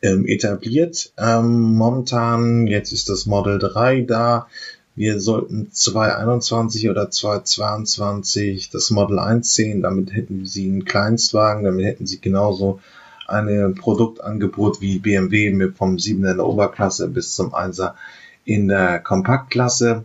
[0.03, 1.13] ähm, etabliert.
[1.19, 4.47] Ähm, momentan, jetzt ist das Model 3 da.
[4.95, 9.83] Wir sollten 2021 oder 2022 das Model 1 sehen.
[9.83, 12.81] Damit hätten sie einen Kleinstwagen, damit hätten sie genauso
[13.27, 17.95] ein Produktangebot wie BMW mit vom 7er in der Oberklasse bis zum 1er
[18.45, 20.05] in der Kompaktklasse.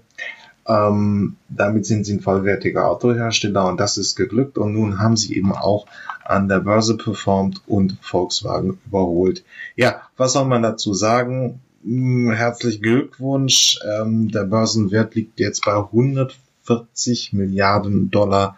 [0.68, 5.36] Ähm, damit sind sie ein vollwertiger Autohersteller und das ist geglückt und nun haben sie
[5.36, 5.88] eben auch
[6.24, 9.44] an der Börse performt und Volkswagen überholt.
[9.76, 11.62] Ja, was soll man dazu sagen?
[11.84, 13.80] Hm, herzlichen Glückwunsch.
[13.86, 18.56] Ähm, der Börsenwert liegt jetzt bei 140 Milliarden Dollar.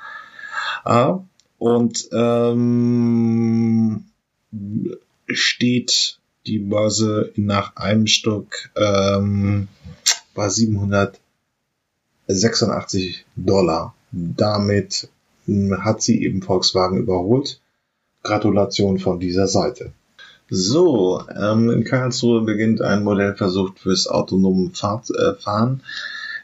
[0.85, 1.13] Äh,
[1.57, 4.03] und ähm,
[5.27, 9.69] steht die Börse nach einem Stück ähm,
[10.33, 11.19] bei 700
[12.27, 13.93] 86 Dollar.
[14.11, 15.09] Damit
[15.79, 17.59] hat sie eben Volkswagen überholt.
[18.23, 19.91] Gratulation von dieser Seite.
[20.49, 25.81] So, ähm, in Karlsruhe beginnt ein Modellversuch fürs autonome Fahr äh, Fahren.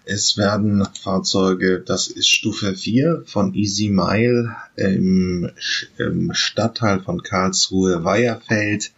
[0.06, 5.52] Es werden Fahrzeuge, das ist Stufe 4 von Easy Mile im,
[5.98, 8.92] im Stadtteil von Karlsruhe Weiherfeld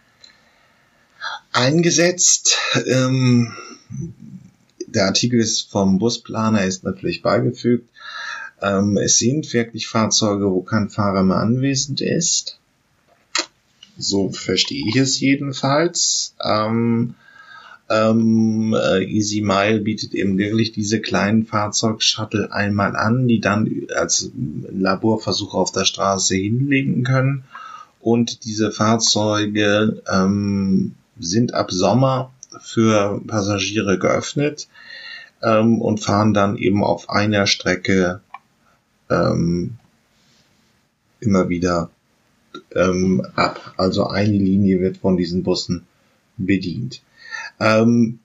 [1.51, 2.57] eingesetzt.
[2.87, 3.51] Ähm,
[4.93, 7.89] der Artikel ist vom Busplaner, ist natürlich beigefügt.
[8.61, 12.59] Ähm, es sind wirklich Fahrzeuge, wo kein Fahrer mehr anwesend ist.
[13.97, 16.35] So verstehe ich es jedenfalls.
[16.43, 17.15] Ähm,
[17.89, 24.31] ähm, äh, Easy Mile bietet eben wirklich diese kleinen Fahrzeugshuttle einmal an, die dann als
[24.71, 27.43] Laborversuche auf der Straße hinlegen können.
[27.99, 34.67] Und diese Fahrzeuge ähm, sind ab Sommer für Passagiere geöffnet
[35.41, 38.21] ähm, und fahren dann eben auf einer Strecke
[39.09, 39.77] ähm,
[41.19, 41.91] immer wieder
[42.75, 43.73] ähm, ab.
[43.77, 45.85] Also eine Linie wird von diesen Bussen
[46.37, 47.01] bedient.
[47.59, 48.19] Ähm,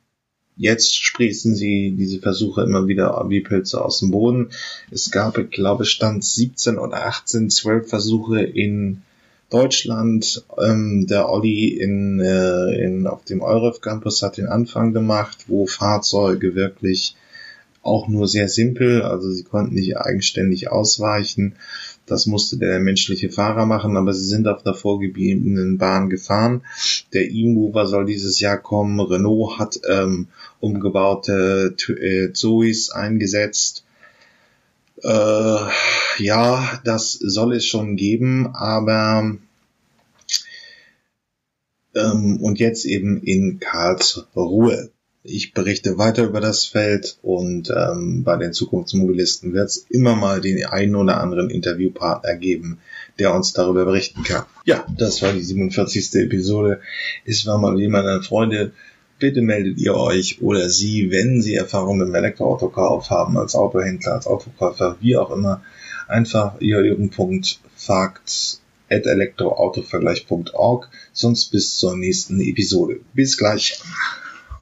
[0.57, 4.51] jetzt sprießen sie diese Versuche immer wieder wie Pilze aus dem Boden.
[4.91, 9.03] Es gab, ich glaube, stand 17 oder 18, 12 Versuche in
[9.57, 10.45] Deutschland.
[10.63, 15.67] Ähm, der Olli in, äh, in, auf dem Euref Campus hat den Anfang gemacht, wo
[15.67, 17.17] Fahrzeuge wirklich
[17.83, 21.55] auch nur sehr simpel, also sie konnten nicht eigenständig ausweichen.
[22.05, 26.63] Das musste der menschliche Fahrer machen, aber sie sind auf der vorgegebenen Bahn gefahren.
[27.15, 29.01] Der E-Mover soll dieses Jahr kommen.
[29.01, 30.29] Renault hat ähm,
[30.61, 33.85] umgebaute äh, Zoes eingesetzt.
[35.03, 35.59] Äh,
[36.19, 39.37] ja, das soll es schon geben, aber
[41.97, 44.91] ähm, und jetzt eben in Karlsruhe.
[45.23, 50.41] Ich berichte weiter über das Feld und ähm, bei den Zukunftsmobilisten wird es immer mal
[50.41, 52.79] den einen oder anderen Interviewpartner geben,
[53.19, 54.45] der uns darüber berichten kann.
[54.65, 56.15] Ja, das war die 47.
[56.15, 56.81] Episode.
[57.25, 58.73] Es war mal wie meine Freunde
[59.19, 64.13] bitte meldet ihr euch oder sie, wenn sie Erfahrung mit dem Elektroautokauf haben, als Autohändler,
[64.13, 65.63] als Autokäufer, wie auch immer,
[66.09, 68.61] einfach ihr Punkt fakt
[68.91, 70.89] at elektroautovergleich.org.
[71.13, 73.01] Sonst bis zur nächsten Episode.
[73.15, 73.81] Bis gleich.